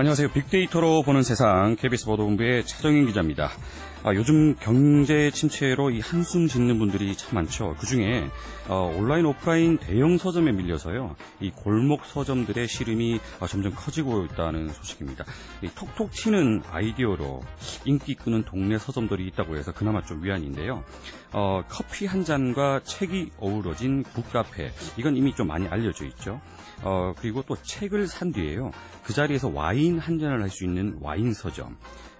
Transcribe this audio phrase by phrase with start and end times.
[0.00, 0.30] 안녕하세요.
[0.30, 3.50] 빅데이터로 보는 세상 KBS 보도본부의 차정인 기자입니다.
[4.02, 7.76] 아, 요즘 경제 침체로 이 한숨 짓는 분들이 참 많죠.
[7.78, 8.30] 그 중에
[8.66, 11.16] 어, 온라인 오프라인 대형 서점에 밀려서요.
[11.40, 15.26] 이 골목 서점들의 시름이 아, 점점 커지고 있다는 소식입니다.
[15.60, 17.42] 이 톡톡 튀는 아이디어로
[17.84, 20.82] 인기 끄는 동네 서점들이 있다고 해서 그나마 좀 위안인데요.
[21.32, 26.40] 어, 커피 한 잔과 책이 어우러진 북카페 이건 이미 좀 많이 알려져 있죠.
[26.82, 28.70] 어, 그리고 또 책을 산 뒤에요.
[29.04, 31.76] 그 자리에서 와인 한 잔을 할 수 있는 와인 서점.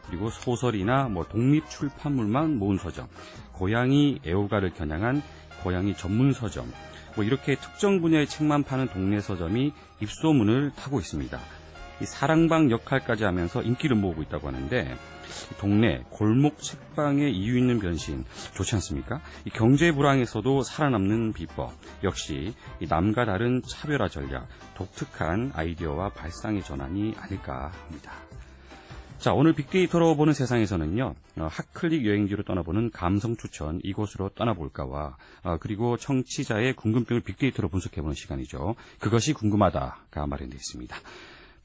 [0.09, 3.07] 그리고 소설이나 뭐 독립 출판물만 모은 서점,
[3.53, 5.23] 고양이 애호가를 겨냥한
[5.63, 6.73] 고양이 전문 서점,
[7.15, 11.39] 뭐 이렇게 특정 분야의 책만 파는 동네 서점이 입소문을 타고 있습니다.
[12.01, 14.97] 이 사랑방 역할까지 하면서 인기를 모으고 있다고 하는데
[15.59, 19.21] 동네 골목 책방의 이유 있는 변신 좋지 않습니까?
[19.45, 27.73] 이 경제 불황에서도 살아남는 비법 역시 남과 다른 차별화 전략, 독특한 아이디어와 발상의 전환이 아닐까
[27.87, 28.13] 합니다.
[29.21, 35.99] 자, 오늘 빅데이터로 보는 세상에서는요, 어, 핫클릭 여행지로 떠나보는 감성 추천 이곳으로 떠나볼까와, 어, 그리고
[35.99, 38.77] 청취자의 궁금증을 빅데이터로 분석해보는 시간이죠.
[38.99, 40.97] 그것이 궁금하다가 마련되어 있습니다.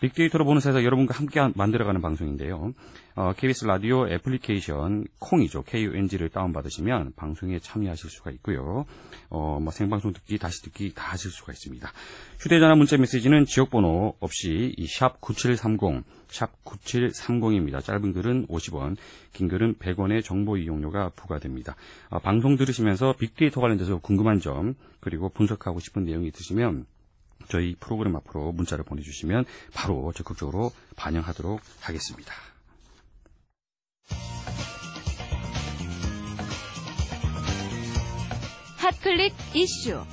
[0.02, 2.74] 빅데이터로 보는 세상 여러분과 함께 만들어가는 방송인데요.
[3.16, 5.64] 어, KBS 라디오 애플리케이션 콩이죠.
[5.64, 8.86] KUNG를 다운받으시면 방송에 참여하실 수가 있고요.
[9.30, 11.90] 어, 뭐 생방송 듣기, 다시 듣기 다 하실 수가 있습니다.
[12.40, 17.82] 휴대전화 문자 메시지는 지역번호 없이 샵 9730, 샵 9730입니다.
[17.82, 18.98] 짧은 글은 50원,
[19.32, 21.76] 긴 글은 100원의 정보 이용료가 부과됩니다.
[22.10, 26.86] 어, 방송 들으시면서 빅데이터 관련돼서 궁금한 점, 그리고 분석하고 싶은 내용이 있으시면
[27.48, 32.34] 저희 프로그램 앞으로 문자를 보내주시면 바로 적극적으로 반영하도록 하겠습니다.
[38.78, 40.04] 핫클릭 이슈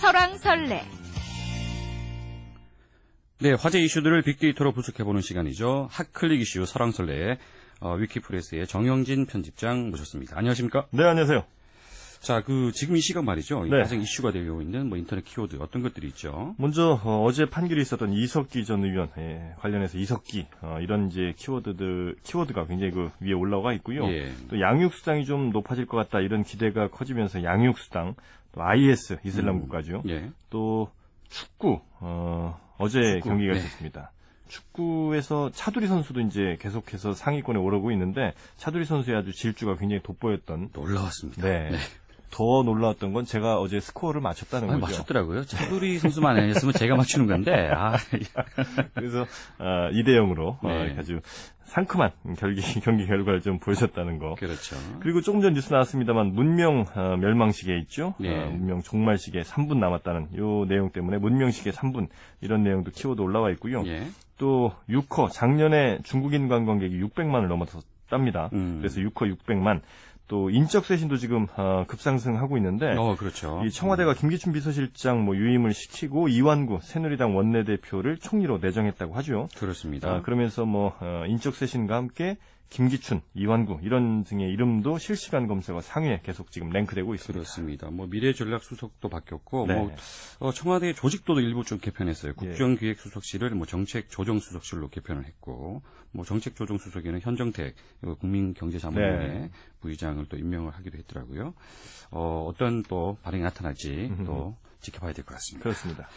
[0.00, 0.84] 설왕설래
[3.40, 5.88] 네, 화제 이슈들을 빅데이터로 분석해보는 시간이죠.
[5.90, 7.38] 핫클릭 이슈 설왕설래
[7.80, 10.38] 어, 위키프레스의 정영진 편집장 모셨습니다.
[10.38, 10.86] 안녕하십니까?
[10.92, 11.44] 네, 안녕하세요.
[12.22, 13.64] 자, 그 지금 이 시간 말이죠.
[13.64, 13.78] 네.
[13.78, 16.54] 가장 이슈가 되고 있는 뭐 인터넷 키워드 어떤 것들이 있죠?
[16.56, 22.16] 먼저 어, 제 판결이 있었던 이석기 전 의원 예, 관련해서 이석기 어, 이런 이제 키워드들
[22.22, 24.06] 키워드가 굉장히 그 위에 올라와 있고요.
[24.06, 24.32] 예.
[24.48, 28.14] 또 양육수당이 좀 높아질 것 같다 이런 기대가 커지면서 양육수당
[28.52, 29.60] 또 IS 이슬람 음.
[29.62, 30.04] 국가죠.
[30.08, 30.30] 예.
[30.48, 30.88] 또
[31.28, 33.58] 축구 어, 어제 축구, 경기가 네.
[33.58, 34.12] 있었습니다.
[34.52, 41.42] 축구에서 차두리 선수도 이제 계속해서 상위권에 오르고 있는데 차두리 선수의 아주 질주가 굉장히 돋보였던 놀라웠습니다.
[41.42, 41.70] 네.
[42.32, 44.92] 더 놀라웠던 건 제가 어제 스코어를 맞췄다는 아니, 거죠.
[44.92, 45.44] 맞췄더라고요.
[45.44, 47.96] 차두리 선수만 아니었으면 제가 맞추는 건데, 아,
[48.94, 49.22] 그래서
[49.58, 50.96] 어, 2대 0으로 네.
[50.98, 51.20] 아주
[51.64, 54.34] 상큼한 경기 경기 결과를 좀 보여줬다는 거.
[54.34, 54.76] 그렇죠.
[55.00, 58.14] 그리고 조금 전 뉴스 나왔습니다만 문명 어, 멸망시계 있죠.
[58.18, 58.34] 네.
[58.34, 62.08] 어, 문명 종말시계 3분 남았다는 요 내용 때문에 문명시계 3분
[62.40, 63.82] 이런 내용도 키워드 올라와 있고요.
[63.86, 64.06] 예.
[64.38, 68.50] 또 6커 작년에 중국인 관광객이 600만을 넘어섰답니다.
[68.54, 68.78] 음.
[68.80, 69.80] 그래서 6커 600만
[70.32, 73.60] 또 인적 쇄신도 지금 어, 급상승하고 있는데 어, 그렇죠.
[73.66, 79.48] 이 청와대가 김기춘 비서실장 뭐 유임을 시키고 이완구 새누리당 원내대표를 총리로 내정했다고 하죠.
[79.58, 80.10] 그렇습니다.
[80.10, 82.38] 아, 그러면서 뭐 어, 인적 쇄신과 함께
[82.72, 87.32] 김기춘, 이완구 이런 등의 이름도 실시간 검색어 상위에 계속 지금 랭크되고 있습니다.
[87.34, 87.90] 그렇습니다.
[87.90, 89.74] 뭐 미래 전략 수석도 바뀌었고 네.
[89.74, 89.94] 뭐
[90.38, 92.32] 어, 청와대 조직도도 일부 좀 개편했어요.
[92.32, 92.34] 예.
[92.34, 99.50] 국정기획수석실을 뭐 정책 조정수석실로 개편을 했고 뭐 정책 조정수석에는 현정택 그 국민경제자문위원회 네.
[99.80, 101.52] 부의장을 또 임명을 하기도 했더라고요.
[102.10, 105.62] 어, 어떤 또 반응이 나타날지 또 지켜봐야 될 것 같습니다.
[105.62, 106.08] 그렇습니다.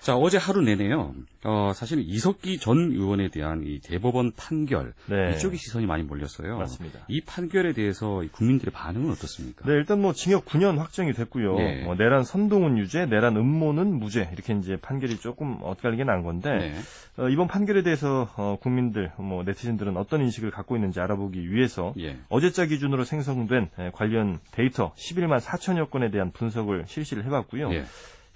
[0.00, 1.14] 자, 어제 하루 내내요.
[1.44, 5.32] 어, 사실 이석기 전 의원에 대한 이 대법원 판결 네.
[5.34, 6.58] 이쪽에 시선이 많이 몰렸어요.
[6.58, 7.00] 맞습니다.
[7.08, 9.64] 이 판결에 대해서 이 국민들의 반응은 어떻습니까?
[9.64, 11.56] 네, 일단 뭐 징역 9년 확정이 됐고요.
[11.60, 11.82] 예.
[11.84, 16.74] 뭐 내란 선동은 유죄, 내란 음모는 무죄 이렇게 이제 판결이 조금 엇갈리게 난 건데 네.
[17.22, 22.16] 어, 이번 판결에 대해서 어, 국민들, 뭐 네티즌들은 어떤 인식을 갖고 있는지 알아보기 위해서 예.
[22.28, 27.72] 어제자 기준으로 생성된 에, 관련 데이터 11만 4천여 건에 대한 분석을 실시를 해봤고요.
[27.72, 27.84] 예.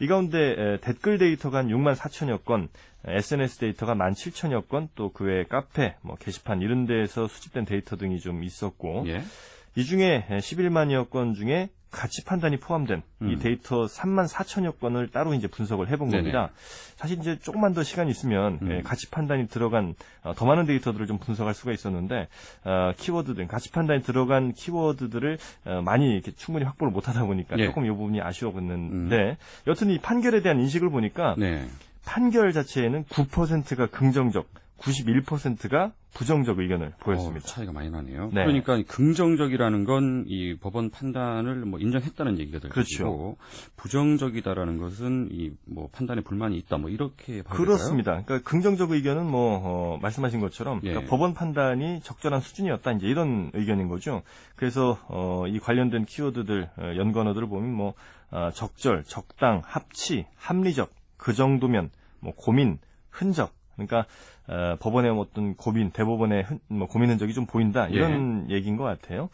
[0.00, 2.68] 이 가운데 에, 댓글 데이터가 한 6만 4천여 건,
[3.06, 7.96] 에, SNS 데이터가 1만 7천여 건, 또 그외 카페, 뭐 게시판 이런 데에서 수집된 데이터
[7.96, 9.22] 등이 좀 있었고 예.
[9.76, 13.38] 이 중에 11만여 건 중에 가치 판단이 포함된 이 음.
[13.40, 16.22] 데이터 3만 4천여 건을 따로 이제 분석을 해본 네네.
[16.22, 16.50] 겁니다.
[16.96, 18.70] 사실 이제 조금만 더 시간이 있으면 음.
[18.70, 22.28] 예, 가치 판단이 들어간 어, 더 많은 데이터들을 좀 분석할 수가 있었는데
[22.64, 27.66] 어, 키워드들 가치 판단이 들어간 키워드들을 어, 많이 이렇게 충분히 확보를 못하다 보니까 예.
[27.66, 31.66] 조금 이 부분이 아쉬웠는데 여튼 이 판결에 대한 인식을 보니까 네.
[32.04, 34.46] 판결 자체에는 9%가 긍정적,
[34.80, 37.44] 91%가 부정적 의견을 보였습니다.
[37.44, 38.30] 어, 차이가 많이 나네요.
[38.32, 38.44] 네.
[38.44, 43.04] 그러니까 긍정적이라는 건 이 법원 판단을 뭐 인정했다는 얘기가 될 그렇죠.
[43.04, 43.36] 것이고
[43.76, 48.22] 부정적이다라는 것은 이 뭐 판단에 불만이 있다 뭐 이렇게 봐야 그렇습니다.
[48.24, 50.88] 그러니까 긍정적 의견은 뭐 어, 말씀하신 것처럼 예.
[50.90, 54.22] 그러니까 법원 판단이 적절한 수준이었다 이제 이런 의견인 거죠.
[54.56, 57.94] 그래서 어, 이 관련된 키워드들 어, 연관어들을 보면 뭐
[58.32, 61.90] 아, 적절, 적당, 합치, 합리적 그 정도면
[62.20, 62.78] 뭐 고민,
[63.10, 64.06] 흔적 그러니까
[64.50, 69.30] 어, 법원의 어떤 고민, 대법원의 흔- 뭐 고민 흔적이 좀 보인다 이런 얘기인 것 같아요.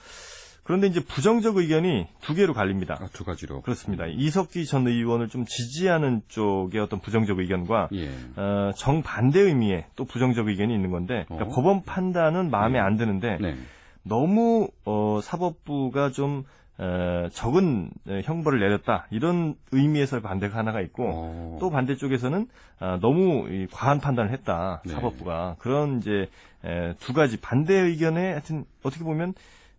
[0.62, 2.98] 그런데 이제 부정적 의견이 두 개로 갈립니다.
[3.00, 3.60] 아, 두 가지로.
[3.62, 4.06] 그렇습니다.
[4.06, 8.10] 이석기 전 의원을 좀 지지하는 쪽의 어떤 부정적 의견과 예.
[8.36, 11.54] 어, 정반대 의미의 또 부정적 의견이 있는 건데 그러니까 어?
[11.54, 12.78] 법원 판단은 마음에 네.
[12.80, 13.54] 안 드는데 네.
[14.02, 16.42] 너무 어, 사법부가 좀
[16.78, 19.06] 어, 적은 어, 형벌을 내렸다.
[19.10, 22.48] 이런 의미에서 반대가 하나가 있고 어, 또 반대쪽에서는
[22.80, 24.92] 아, 너무 이 과한 판단을 했다 네.
[24.92, 25.56] 사법부가.
[25.58, 26.28] 그런 이제
[26.64, 29.32] 에, 두 가지 반대 의견에 하여튼 어떻게 보면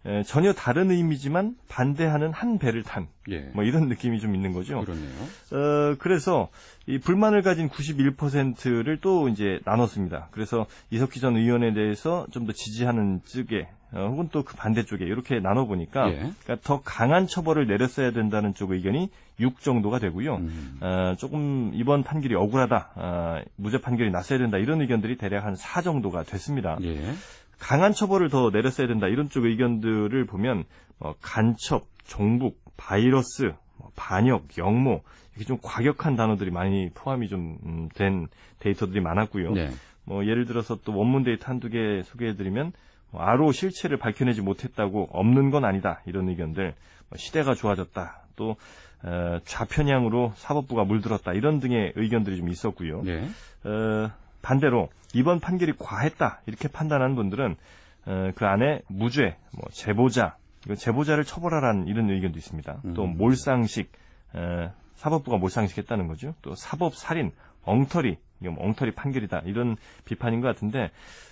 [0.07, 3.51] 에, 전혀 다른 의미지만 반대하는 한 배를 탄뭐 예.
[3.63, 4.80] 이런 느낌이 좀 있는 거죠.
[4.81, 5.09] 그렇네요.
[5.51, 6.48] 어, 그래서
[6.86, 10.30] 이 불만을 가진 91%를 또 이제 나눴습니다.
[10.31, 15.39] 그래서 이석기 전 의원에 대해서 좀 더 지지하는 쪽에 어, 혹은 또 그 반대쪽에 이렇게
[15.39, 16.15] 나눠 보니까 예.
[16.44, 20.36] 그러니까 더 강한 처벌을 내렸어야 된다는 쪽 의견이 6 정도가 되고요.
[20.38, 20.77] 음.
[20.81, 25.81] 어, 조금 이번 판결이 억울하다, 어, 무죄 판결이 났어야 된다 이런 의견들이 대략 한 4
[25.81, 26.77] 정도가 됐습니다.
[26.83, 27.13] 예.
[27.59, 30.63] 강한 처벌을 더 내렸어야 된다 이런 쪽 의견들을 보면
[31.00, 35.01] 어, 간첩, 종북, 바이러스, 뭐 반역, 영모
[35.36, 38.27] 이렇게 좀 과격한 단어들이 많이 포함이 좀 음, 된
[38.59, 39.51] 데이터들이 많았고요.
[39.51, 39.69] 네.
[40.04, 42.71] 뭐 예를 들어서 또 원문 데이터 한두 개 소개해드리면
[43.12, 46.74] 뭐 아로 실체를 밝혀내지 못했다고 없는 건 아니다 이런 의견들
[47.10, 48.56] 뭐 시대가 좋아졌다 또
[49.03, 53.03] 어, 좌편향으로 사법부가 물들었다 이런 등의 의견들이 좀 있었고요.
[53.03, 53.27] 네.
[53.63, 54.12] 어,
[54.48, 57.58] 반대로 이번 판결이 과했다 이렇게 판단한 분들은
[58.06, 62.82] 어, 그 안에 무죄, 뭐 제보자, 이거 제보자를 처벌하라는 이런 의견도 있습니다.
[62.96, 63.18] 또 음.
[63.18, 63.92] 몰상식,
[64.34, 66.34] 어, 사법부가 몰상식했다는 거죠.
[66.42, 67.34] 또 사법 살인,
[67.64, 70.92] 엉터리, 이거 뭐 엉터리 판결이다 이런 비판인 것 같은데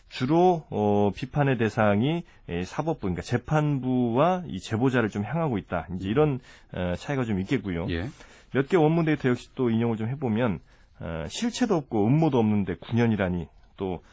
[0.10, 5.88] 주로 어, 비판의 대상이 에, 사법부, 그러니까 재판부와 이 제보자를 좀 향하고 있다.
[5.96, 6.42] 이제 이런
[6.74, 7.88] 어, 차이가 좀 있겠고요.
[7.92, 8.10] 예.
[8.54, 10.60] 몇개 원문 데이터 역시 또 인용을 좀 해보면
[11.00, 13.48] 어, 실체도 없고 음모도 없는데 9년이라니
[13.78, 14.04] 또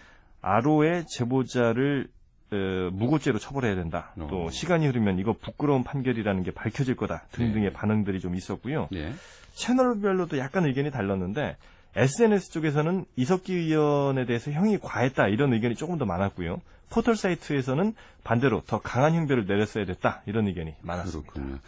[0.40, 2.08] 아로의 제보자를
[2.52, 4.12] 어, 무고죄로 처벌해야 된다.
[4.18, 4.26] 어.
[4.28, 7.72] 또 시간이 흐르면 이거 부끄러운 판결이라는 게 밝혀질 거다 등등의 네.
[7.72, 8.88] 반응들이 좀 있었고요.
[8.94, 9.12] 예.
[9.54, 11.56] 채널별로도 약간 의견이 달랐는데
[11.94, 16.60] SNS 쪽에서는 이석기 의원에 대해서 형이 과했다 이런 의견이 조금 더 많았고요.
[16.90, 21.32] 포털 사이트에서는 반대로 더 강한 형벌을 내렸어야 됐다 이런 의견이 많았습니다.
[21.32, 21.58] 그렇군요.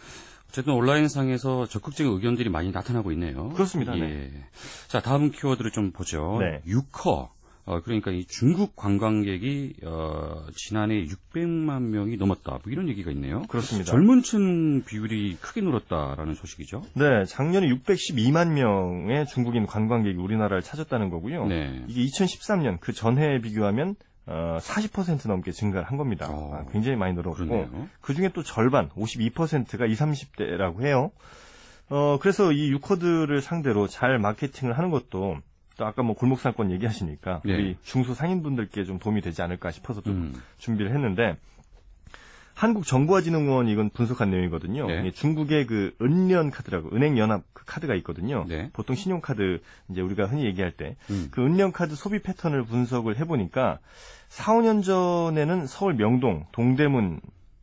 [0.49, 3.49] 어쨌든 온라인상에서 적극적인 의견들이 많이 나타나고 있네요.
[3.49, 3.95] 그렇습니다.
[3.97, 4.01] 예.
[4.01, 4.31] 네.
[4.87, 6.37] 자, 다음 키워드를 좀 보죠.
[6.39, 6.61] 네.
[6.65, 7.35] 유커.
[7.67, 12.59] 어, 그러니까 이 중국 관광객이 어, 지난해 600만 명이 넘었다.
[12.63, 13.41] 뭐 이런 얘기가 있네요.
[13.47, 13.89] 그렇습니다.
[13.91, 16.83] 젊은 층 비율이 크게 늘었다라는 소식이죠.
[16.93, 21.47] 네, 작년에 612만 명의 중국인 관광객이 우리나라를 찾았다는 거고요.
[21.47, 21.83] 네.
[21.87, 23.95] 이게 2013년 그 전해에 비교하면
[24.27, 26.27] 어, 40% 넘게 증가를 한 겁니다.
[26.29, 27.89] 어, 아, 굉장히 많이 늘었고.
[28.01, 31.11] 그 중에 또 절반 52%가 20, 30대라고 해요.
[31.89, 35.37] 어, 그래서 이 유커들을 상대로 잘 마케팅을 하는 것도
[35.77, 37.53] 또 아까 뭐 골목상권 얘기하시니까 네.
[37.53, 40.41] 우리 중소상인분들께 좀 도움이 되지 않을까 싶어서 좀 음.
[40.57, 41.37] 준비를 했는데
[42.55, 44.87] 한국정보화진흥원 이건 분석한 내용이거든요.
[44.87, 45.11] 네.
[45.11, 48.45] 중국의 그 은련 카드라고 은행 연합 그 카드가 있거든요.
[48.47, 48.69] 네.
[48.73, 51.27] 보통 신용카드 이제 우리가 흔히 얘기할 때 음.
[51.31, 53.79] 그 은련 카드 소비 패턴을 분석을 해보니까
[54.29, 57.19] 4, 5년 전에는 서울 명동, 동대문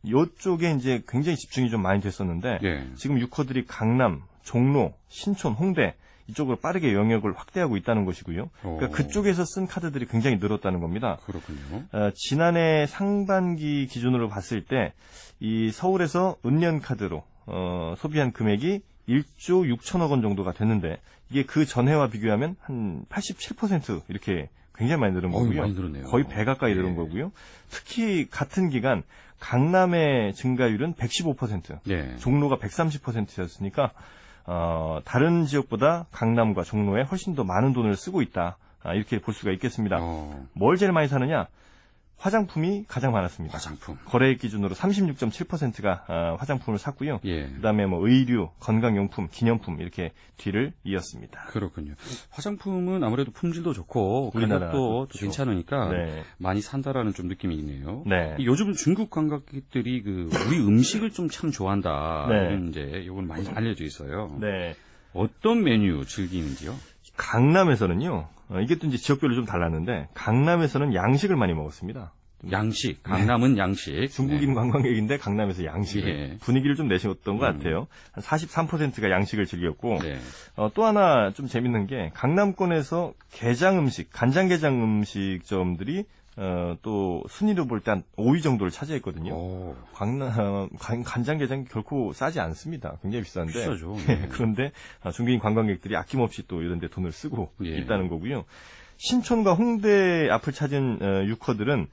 [0.07, 2.87] 요쪽에 이제 굉장히 집중이 좀 많이 됐었는데 예.
[2.95, 5.95] 지금 유커들이 강남, 종로, 신촌, 홍대
[6.27, 8.49] 이쪽으로 빠르게 영역을 확대하고 있다는 것이고요.
[8.61, 8.91] 그러니까 오.
[8.91, 11.17] 그쪽에서 쓴 카드들이 굉장히 늘었다는 겁니다.
[11.25, 11.83] 그렇군요.
[11.91, 14.93] 어, 지난해 상반기 기준으로 봤을 때
[15.43, 20.99] 이 서울에서 은년 카드로 어, 소비한 금액이 1조 6천억 원 정도가 됐는데
[21.29, 25.61] 이게 그 전해와 비교하면 한 87% 이렇게 굉장히 많이 늘은 거고요.
[25.61, 26.03] 많이.
[26.03, 26.75] 거의 배 가까이 예.
[26.75, 27.33] 늘은 거고요.
[27.69, 29.03] 특히 같은 기간
[29.41, 32.15] 강남의 증가율은 115%, 네.
[32.17, 33.91] 종로가 130%였으니까
[34.45, 38.57] 어, 다른 지역보다 강남과 종로에 훨씬 더 많은 돈을 쓰고 있다.
[38.83, 39.97] 아, 이렇게 볼 수가 있겠습니다.
[40.01, 41.47] 어, 뭘 제일 많이 사느냐?
[42.17, 43.55] 화장품이 가장 많았습니다.
[43.57, 43.97] 화장품.
[44.05, 47.19] 거래액 기준으로 36.7%가 아, 화장품을 샀고요.
[47.25, 47.47] 예.
[47.47, 51.45] 그다음에 뭐 의류, 건강용품, 기념품 이렇게 뒤를 이었습니다.
[51.47, 51.95] 그렇군요.
[52.29, 55.19] 화장품은 아무래도 품질도 좋고 가격도 좋죠.
[55.25, 56.23] 괜찮으니까 네.
[56.37, 58.03] 많이 산다라는 좀 느낌이 있네요.
[58.05, 58.35] 네.
[58.39, 62.27] 이 요즘 중국 관광객들이 그 우리 음식을 좀 참 좋아한다.
[62.29, 62.35] 네.
[62.45, 64.37] 이런 이제 이건 많이 알려져 있어요.
[64.39, 64.75] 네.
[65.13, 66.75] 어떤 메뉴 즐기는지요?
[67.17, 68.27] 강남에서는요.
[68.49, 72.13] 어, 이게 또 이제 지역별로 좀 달랐는데 강남에서는 양식을 많이 먹었습니다.
[72.51, 74.09] 양식, 강남은 양식.
[74.09, 74.55] 중국인 네.
[74.55, 76.37] 관광객인데 강남에서 양식을 예.
[76.39, 77.57] 분위기를 좀 내셨던 것 음.
[77.57, 77.87] 같아요.
[78.11, 80.19] 한 43%가 양식을 즐겼고 네.
[80.57, 86.05] 어, 또 하나 좀 재밌는 게 강남권에서 게장 음식, 간장게장 음식점들이
[86.37, 89.33] 어, 또 순위로 볼 때 한 5위 정도를 차지했거든요.
[89.33, 92.97] 오, 강남 어, 간- 간장게장이 결코 싸지 않습니다.
[93.01, 93.95] 굉장히 비싼데 비싸죠.
[94.09, 94.27] 예, 네.
[94.31, 94.71] 그런데
[95.03, 97.77] 어, 중국인 관광객들이 아낌없이 또 이런 데 돈을 쓰고 예.
[97.77, 98.45] 있다는 거고요.
[98.97, 101.87] 신촌과 홍대 앞을 찾은 어, 유커들은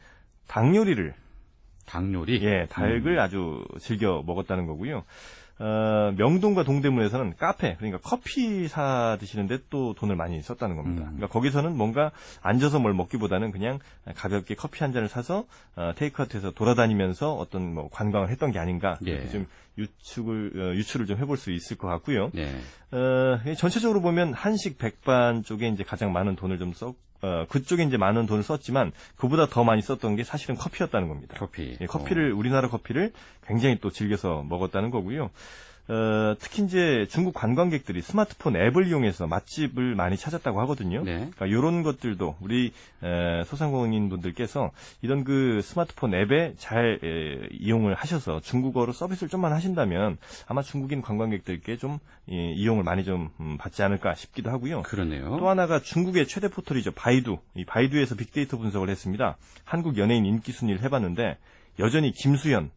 [0.46, 1.14] 닭 요리를
[1.86, 2.42] 닭 요리.
[2.44, 5.04] 예, 닭을 아주 즐겨 먹었다는 거고요.
[5.60, 11.02] 어, 명동과 동대문에서는 카페, 그러니까 커피 사 드시는데 또 돈을 많이 썼다는 겁니다.
[11.02, 11.16] 음.
[11.16, 13.78] 그러니까 거기서는 뭔가 앉아서 뭘 먹기보다는 그냥
[14.16, 15.44] 가볍게 커피 한 잔을 사서
[15.76, 19.28] 어, 테이크아웃해서 돌아다니면서 어떤 뭐 관광을 했던 게 아닌가 예.
[19.28, 19.46] 좀
[19.80, 22.30] 유축을 어, 유추를 좀 해볼 수 있을 것 같고요.
[22.32, 22.54] 네.
[22.92, 27.82] 어, 이 전체적으로 보면 한식 백반 쪽에 이제 가장 많은 돈을 좀 썼, 어, 그쪽에
[27.82, 31.36] 이제 많은 돈을 썼지만 그보다 더 많이 썼던 게 사실은 커피였다는 겁니다.
[31.38, 31.76] 커피.
[31.80, 33.12] 예, 커피를 우리나라 커피를
[33.46, 35.30] 굉장히 또 즐겨서 먹었다는 거고요.
[35.90, 41.02] 어, 특히 이제 중국 관광객들이 스마트폰 앱을 이용해서 맛집을 많이 찾았다고 하거든요.
[41.02, 41.16] 네.
[41.16, 44.70] 그러니까 이런 것들도 우리 에, 소상공인 분들께서
[45.02, 51.76] 이런 그 스마트폰 앱에 잘 에, 이용을 하셔서 중국어로 서비스를 좀만 하신다면 아마 중국인 관광객들께
[51.76, 51.98] 좀
[52.30, 54.82] 예, 이용을 많이 좀 음, 받지 않을까 싶기도 하고요.
[54.82, 55.38] 그러네요.
[55.40, 56.92] 또 하나가 중국의 최대 포털이죠.
[56.92, 57.38] 바이두.
[57.56, 59.36] 이 바이두에서 빅데이터 분석을 했습니다.
[59.64, 61.36] 한국 연예인 인기 순위를 해봤는데
[61.80, 62.70] 여전히 김수현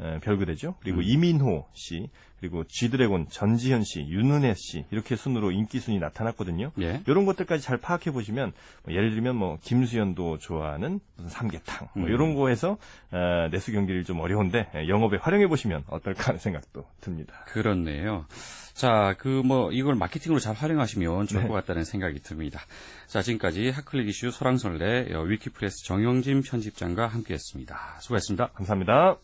[0.00, 0.76] 에, 별그대죠.
[0.80, 1.02] 그리고 음.
[1.04, 2.08] 이민호 씨,
[2.40, 6.72] 그리고 G드래곤 전지현 씨, 윤은혜 씨 이렇게 순으로 인기 순위 나타났거든요.
[6.80, 7.02] 예.
[7.06, 8.52] 이런 것들까지 잘 파악해 보시면
[8.84, 12.08] 뭐 예를 들면 뭐 김수현도 좋아하는 무슨 삼계탕 뭐 음.
[12.08, 12.78] 이런 거에서
[13.10, 17.44] 어, 내수 경기를 좀 어려운데 에, 영업에 활용해 보시면 어떨까 하는 생각도 듭니다.
[17.46, 18.24] 그렇네요.
[18.72, 21.48] 자, 그 뭐 이걸 마케팅으로 잘 활용하시면 좋을 네.
[21.48, 22.60] 것 같다는 생각이 듭니다.
[23.08, 27.98] 자, 지금까지 핫클릭 이슈 소랑설레 어, 위키프레스 정영진 편집장과 함께했습니다.
[28.00, 28.48] 수고했습니다.
[28.54, 29.18] 감사합니다.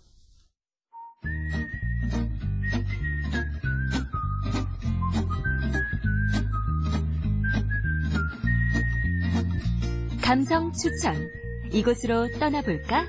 [10.27, 11.31] 감성 추천.
[11.71, 13.07] 이곳으로 떠나볼까?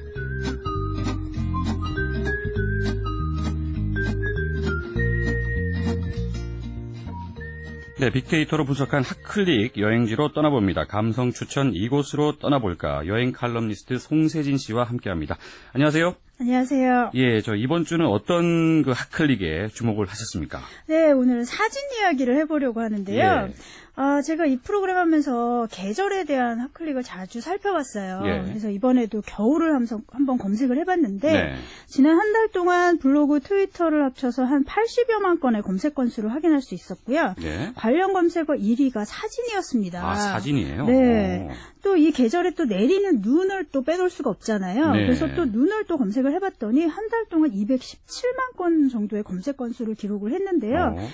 [7.99, 10.85] 네, 빅데이터로 분석한 핫클릭 여행지로 떠나봅니다.
[10.85, 13.07] 감성 추천 이곳으로 떠나볼까?
[13.07, 15.37] 여행 칼럼니스트 송세진 씨와 함께합니다.
[15.73, 16.13] 안녕하세요.
[16.39, 17.11] 안녕하세요.
[17.15, 20.59] 예, 저 이번 주는 어떤 그 핫클릭에 주목을 하셨습니까?
[20.85, 23.47] 네, 오늘은 사진 이야기를 해보려고 하는데요.
[23.49, 23.53] 예.
[23.99, 28.21] 아, 제가 이 프로그램 하면서 계절에 대한 핫클릭을 자주 살펴봤어요.
[28.25, 28.43] 예.
[28.47, 31.55] 그래서 이번에도 겨울을 함성- 한번 검색을 해봤는데, 네.
[31.87, 37.33] 지난 한 달 동안 블로그, 트위터를 합쳐서 한 80여만 건의 검색 건수를 확인할 수 있었고요.
[37.41, 37.71] 네.
[37.75, 40.07] 관련 검색어 1위가 사진이었습니다.
[40.07, 40.85] 아, 사진이에요?
[40.85, 41.47] 네.
[41.49, 41.53] 오.
[41.81, 44.91] 또이 계절에 또 내리는 눈을 또 빼놓을 수가 없잖아요.
[44.91, 45.05] 네.
[45.07, 50.33] 그래서 또 눈을 또 검색을 해봤더니 한 달 동안 217만 건 정도의 검색 건수를 기록을
[50.33, 50.95] 했는데요.
[50.99, 51.07] 어.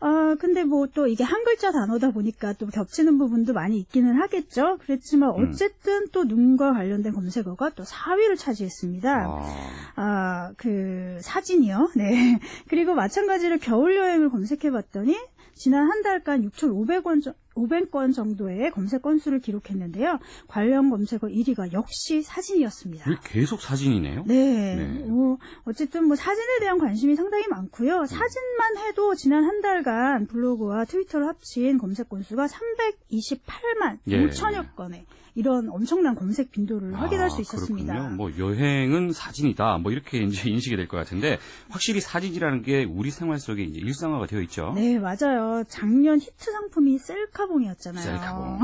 [0.00, 4.78] 아, 근데 뭐 또 이게 한 글자 단어다 보니까 또 겹치는 부분도 많이 있기는 하겠죠.
[4.80, 5.48] 그렇지만 음.
[5.50, 9.26] 어쨌든 또 눈과 관련된 검색어가 또 4위를 차지했습니다.
[9.26, 11.90] 아, 아, 그 사진이요.
[11.96, 12.38] 네.
[12.68, 15.16] 그리고 마찬가지로 겨울 여행을 검색해 봤더니
[15.54, 20.18] 지난 한 달간 6,500원 500건 정도의 검색 건수를 기록했는데요.
[20.48, 23.20] 관련 검색어 1위가 역시 사진이었습니다.
[23.24, 24.24] 계속 사진이네요?
[24.26, 24.76] 네.
[24.76, 25.04] 네.
[25.08, 28.06] 어, 어쨌든 뭐 사진에 대한 관심이 상당히 많고요.
[28.06, 34.26] 사진만 해도 지난 한 달간 블로그와 트위터를 합친 검색 건수가 328만 예.
[34.28, 35.04] 5천여 건의
[35.36, 37.92] 이런 엄청난 검색 빈도를 확인할 아, 수 있었습니다.
[37.92, 38.16] 그렇군요.
[38.16, 39.78] 뭐 여행은 사진이다.
[39.78, 41.38] 뭐 이렇게 이제 인식이 될 것 같은데
[41.68, 44.72] 확실히 사진이라는 게 우리 생활 속에 이제 일상화가 되어 있죠.
[44.74, 45.62] 네, 맞아요.
[45.68, 48.02] 작년 히트 상품이 셀카 봉이었잖아요.
[48.04, 48.58] 셀카봉.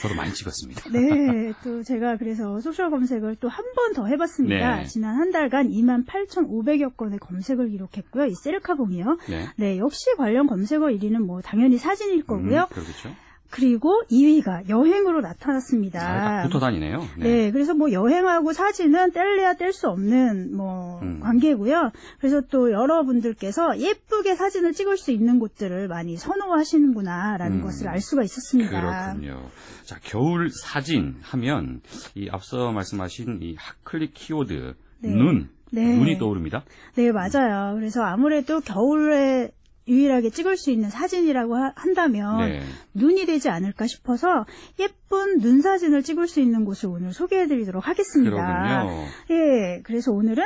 [0.00, 0.82] 저도 많이 찍었습니다.
[0.92, 4.76] 네, 또 제가 그래서 social 검색을 또 한 번 더 해봤습니다.
[4.76, 4.86] 네.
[4.86, 8.26] 지난 한 달간 28,500여 건의 검색을 기록했고요.
[8.26, 9.18] 이 셀카봉이요.
[9.28, 9.46] 네.
[9.56, 12.62] 네, 역시 관련 검색어 1위는 뭐 당연히 사진일 거고요.
[12.62, 13.14] 음, 그렇겠죠.
[13.56, 15.98] 그리고 2위가 여행으로 나타났습니다.
[15.98, 17.08] 아, 딱 붙어 다니네요.
[17.18, 17.50] 네.
[17.50, 21.20] 그래서 뭐 여행하고 사진은 뗄래야 뗄 수 없는 뭐 음.
[21.20, 21.90] 관계고요.
[22.18, 27.62] 그래서 또 여러분들께서 예쁘게 사진을 찍을 수 있는 곳들을 많이 선호하시는구나라는 음.
[27.62, 28.78] 것을 알 수가 있었습니다.
[28.78, 29.48] 그렇군요.
[29.84, 31.80] 자, 겨울 사진 하면
[32.14, 35.08] 이 앞서 말씀하신 이 핫클릭 키워드 네.
[35.08, 35.96] 눈, 네.
[35.96, 36.64] 눈이 떠오릅니다.
[36.96, 37.74] 네, 맞아요.
[37.74, 39.50] 그래서 아무래도 겨울에
[39.88, 42.62] 유일하게 찍을 수 있는 사진이라고 하- 한다면 네.
[42.94, 44.46] 눈이 되지 않을까 싶어서
[44.80, 48.30] 예쁜 눈 사진을 찍을 수 있는 곳을 오늘 소개해드리도록 하겠습니다.
[48.30, 49.04] 그러군요.
[49.30, 50.44] 예, 그래서 오늘은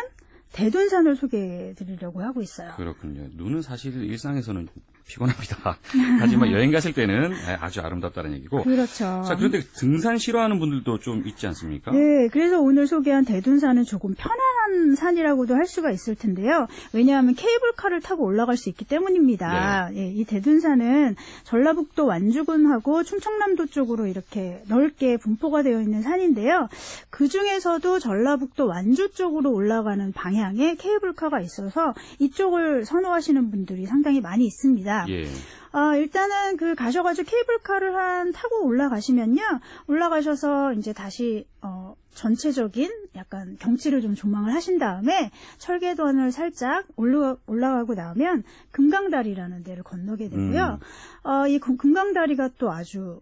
[0.52, 2.72] 대둔산을 소개해 드리려고 하고 있어요.
[2.76, 3.28] 그렇군요.
[3.36, 4.68] 눈은 사실 일상에서는
[5.06, 5.76] 피곤합니다.
[6.20, 8.62] 하지만 여행 갔을 때는 아주 아름답다는 얘기고.
[8.62, 9.24] 그렇죠.
[9.26, 11.90] 자, 그런데 등산 싫어하는 분들도 좀 있지 않습니까?
[11.90, 16.68] 네, 그래서 오늘 소개한 대둔산은 조금 편안한 산이라고도 할 수가 있을 텐데요.
[16.92, 19.90] 왜냐하면 케이블카를 타고 올라갈 수 있기 때문입니다.
[19.94, 26.68] 예, 이 대둔산은 전라북도 완주군하고 충청남도 쪽으로 이렇게 넓게 분포가 되어 있는 산인데요.
[27.10, 34.44] 그 중에서도 전라북도 완주 쪽으로 올라가는 방향 에 케이블카가 있어서 이쪽을 선호하시는 분들이 상당히 많이
[34.46, 35.06] 있습니다.
[35.10, 35.24] 예.
[35.72, 39.40] 아, 일단은 그 가셔가지고 케이블카를 한 타고 올라가시면요.
[39.86, 47.94] 올라가셔서 이제 다시, 어, 전체적인 약간 경치를 좀 조망을 하신 다음에 철계단을 살짝 올라, 올라가고
[47.94, 48.42] 나면
[48.72, 50.80] 금강다리라는 데를 건너게 되고요.
[51.22, 53.20] 어, 이 금- 금강다리가 또 아주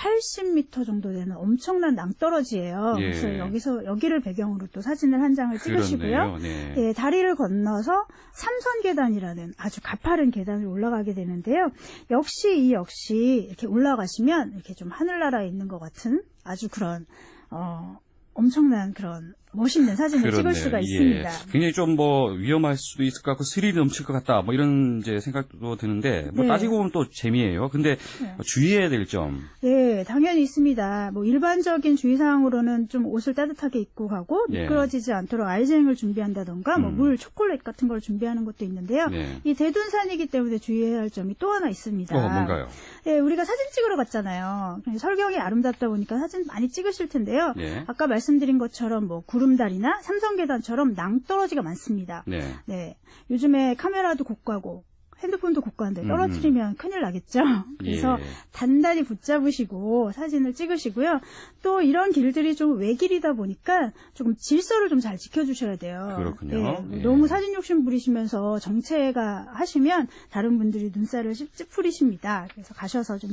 [0.00, 2.94] 80m 정도 되는 엄청난 낭떠러지예요.
[2.98, 3.02] 예.
[3.02, 6.38] 그래서 여기서 여기를 배경으로 또 사진을 한 장을 찍으시고요.
[6.38, 6.74] 네.
[6.76, 11.70] 예, 다리를 건너서 삼선 계단이라는 아주 가파른 계단을 올라가게 되는데요.
[12.10, 17.04] 역시 이 역시 이렇게 올라가시면 이렇게 좀 하늘나라에 있는 것 같은 아주 그런
[17.50, 17.98] 어
[18.32, 20.54] 엄청난 그런 멋있는 사진을 찍을 그렇네요.
[20.62, 20.82] 수가 예.
[20.82, 21.30] 있습니다.
[21.52, 24.42] 굉장히 좀 뭐 위험할 수도 있을 것 같고 스릴이 넘칠 것 같다.
[24.42, 26.48] 뭐 이런 이제 생각도 드는데 뭐 네.
[26.48, 27.68] 따지고 보면 또 재미예요.
[27.68, 28.36] 근데 네.
[28.44, 29.40] 주의해야 될 점.
[29.60, 31.10] 네, 당연히 있습니다.
[31.12, 34.62] 뭐 일반적인 주의 사항으로는 좀 옷을 따뜻하게 입고 가고 예.
[34.62, 36.96] 미끄러지지 않도록 아이쟁을 준비한다던가 뭐 음.
[36.96, 39.08] 물, 초콜릿 같은 걸 준비하는 것도 있는데요.
[39.08, 39.40] 네.
[39.42, 42.16] 이 대둔산이기 때문에 주의해야 할 점이 또 하나 있습니다.
[42.16, 42.68] 어, 뭔가요?
[43.06, 44.82] 예, 우리가 사진 찍으러 갔잖아요.
[44.96, 47.52] 설경이 아름답다 보니까 사진 많이 찍으실 텐데요.
[47.58, 47.82] 예.
[47.86, 52.24] 아까 말씀드린 것처럼 뭐 구름 다리나 삼성계단처럼 낭떠러지가 많습니다.
[52.26, 52.40] 네.
[52.66, 52.96] 네.
[53.30, 54.84] 요즘에 카메라도 고가고
[55.22, 56.08] 핸드폰도 고가인데 음.
[56.08, 57.40] 떨어뜨리면 큰일 나겠죠.
[57.78, 58.24] 그래서 예.
[58.52, 61.20] 단단히 붙잡으시고 사진을 찍으시고요.
[61.62, 66.12] 또 이런 길들이 좀 외길이다 보니까 조금 질서를 좀 잘 지켜주셔야 돼요.
[66.18, 66.82] 그렇군요.
[66.88, 67.02] 네, 예.
[67.02, 72.46] 너무 사진 욕심 부리시면서 정체가 하시면 다른 분들이 눈살을 찌푸리십니다.
[72.52, 73.30] 그래서 가셔서 좀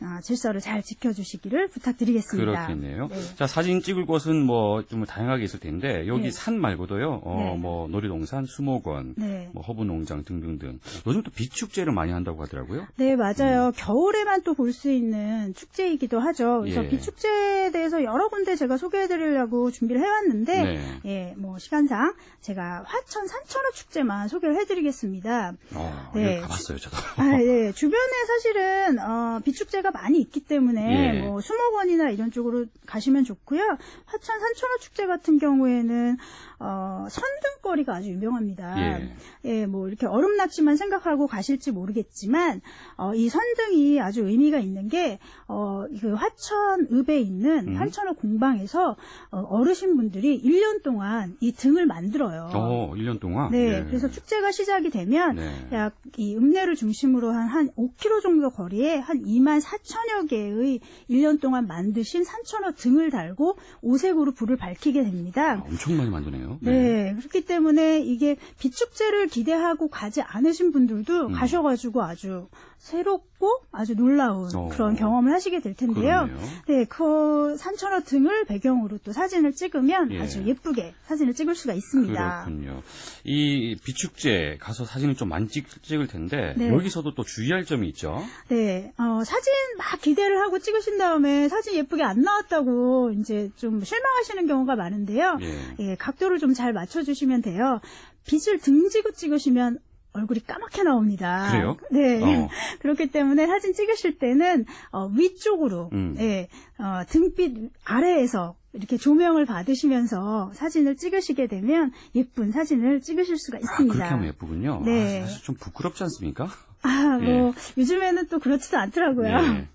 [0.00, 2.52] 아, 질서를 잘 지켜주시기를 부탁드리겠습니다.
[2.52, 3.08] 그렇겠네요.
[3.08, 3.16] 네.
[3.36, 6.30] 자, 사진 찍을 곳은 뭐 좀 다양하게 있을 텐데 여기 네.
[6.30, 7.20] 산 말고도요.
[7.24, 7.56] 어, 네.
[7.58, 9.48] 뭐 놀이동산, 수목원, 네.
[9.52, 10.78] 뭐 허브농장 등등등.
[11.06, 12.86] 요즘 또 비축제를 많이 한다고 하더라고요.
[12.96, 13.72] 네, 맞아요.
[13.76, 16.60] 겨울에만 또 볼 수 있는 축제이기도 하죠.
[16.62, 16.88] 그래서 예.
[16.88, 21.00] 비축제에 대해서 여러 군데 제가 소개해드리려고 준비를 해왔는데, 네.
[21.06, 25.52] 예, 뭐 시간상 제가 화천 산천어 축제만 소개를 해드리겠습니다.
[25.74, 26.40] 어, 네.
[26.40, 26.96] 가봤어요, 저도.
[27.16, 27.72] 아, 예.
[27.72, 31.20] 주변에 사실은 어, 비축제가 많이 있기 때문에 예.
[31.22, 33.62] 뭐 수목원이나 이런 쪽으로 가시면 좋고요.
[34.06, 36.16] 화천 산천어 축제 같은 경우에는
[36.60, 38.74] 어, 선등거리가 아주 유명합니다.
[38.80, 39.14] 예.
[39.44, 42.60] 예, 뭐 이렇게 얼음 낚시만 생각하고 가실지 모르겠지만
[42.96, 47.76] 어, 이 선등이 아주 의미가 있는 게 어, 그 화천읍에 있는 음.
[47.76, 48.96] 한천어 공방에서
[49.30, 52.50] 어, 어르신분들이 1년 동안 이 등을 만들어요.
[52.54, 53.50] 어, 1년 동안.
[53.50, 53.84] 네, 예.
[53.84, 55.68] 그래서 축제가 시작이 되면 네.
[55.72, 62.24] 약이 읍내를 중심으로 한, 한 5km 정도 거리에 한 2만 4천여 개의 1년 동안 만드신
[62.24, 65.54] 산천어 등을 달고 오색으로 불을 밝히게 됩니다.
[65.54, 66.58] 아, 엄청 많이 만드네요.
[66.60, 67.14] 네.
[67.18, 71.32] 그렇기 때문에 이게 비축제를 기대하고 가지 않으신 분들도 음.
[71.32, 74.68] 가셔가지고 아주 새롭고 아주 놀라운 어.
[74.68, 76.26] 그런 경험을 하시게 될 텐데요.
[76.26, 76.38] 그러네요.
[76.68, 80.20] 네, 그 산천어 등을 배경으로 또 사진을 찍으면 예.
[80.20, 82.44] 아주 예쁘게 사진을 찍을 수가 있습니다.
[82.44, 82.82] 그렇군요.
[83.24, 86.68] 이 비축제 가서 사진을 좀 많이 찍, 찍을 텐데 네.
[86.68, 88.22] 여기서도 또 주의할 점이 있죠.
[88.48, 94.46] 네, 어, 사진 막 기대를 하고 찍으신 다음에 사진 예쁘게 안 나왔다고 이제 좀 실망하시는
[94.46, 95.38] 경우가 많은데요.
[95.40, 95.58] 예.
[95.80, 97.80] 예, 각도를 좀 잘 맞춰주시면 돼요.
[98.26, 99.78] 빛을 등지고 찍으시면
[100.18, 101.48] 얼굴이 까맣게 나옵니다.
[101.50, 101.76] 그래요?
[101.90, 102.22] 네.
[102.22, 102.48] 어.
[102.80, 106.16] 그렇기 때문에 사진 찍으실 때는 어, 위쪽으로, 음.
[106.18, 113.60] 예, 어, 등빛 아래에서 이렇게 조명을 받으시면서 사진을 찍으시게 되면 예쁜 사진을 찍으실 수가 아,
[113.60, 113.94] 있습니다.
[113.94, 114.82] 그렇게 하면 예쁘군요.
[114.84, 115.22] 네.
[115.22, 116.48] 아, 사실 좀 부끄럽지 않습니까?
[116.82, 117.52] 아, 뭐 예.
[117.76, 119.40] 요즘에는 또 그렇지도 않더라고요.
[119.40, 119.68] 네.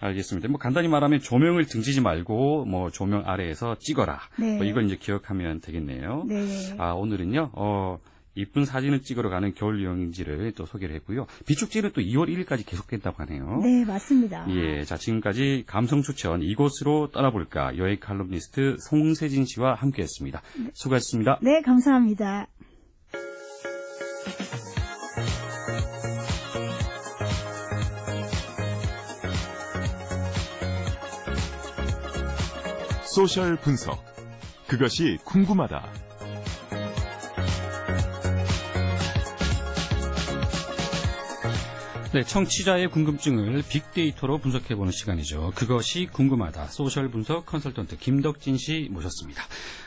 [0.00, 0.48] 알겠습니다.
[0.48, 4.20] 뭐 간단히 말하면 조명을 등지지 말고 뭐 조명 아래에서 찍어라.
[4.36, 4.56] 네.
[4.56, 6.24] 뭐 이걸 이제 기억하면 되겠네요.
[6.26, 6.74] 네.
[6.78, 7.50] 아 오늘은요.
[7.54, 7.98] 어
[8.34, 11.26] 이쁜 사진을 찍으러 가는 겨울 여행지를 또 소개를 했고요.
[11.46, 13.60] 비축제는 또 2월 1일까지 계속된다고 하네요.
[13.62, 14.46] 네, 맞습니다.
[14.50, 20.42] 예, 자 지금까지 감성 추천 이곳으로 떠나볼까 여행 칼럼니스트 송세진 씨와 함께했습니다.
[20.74, 21.38] 수고하셨습니다.
[21.42, 22.48] 네, 감사합니다.
[33.14, 34.04] social 분석.
[34.66, 35.84] 그것이 궁금하다.
[42.14, 45.50] 네, 청취자의 궁금증을 빅데이터로 분석해보는 시간이죠.
[45.56, 46.68] 그것이 궁금하다.
[46.68, 49.42] social 분석 컨설턴트 김덕진 씨 모셨습니다.